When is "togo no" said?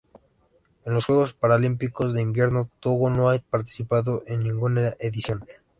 2.79-3.29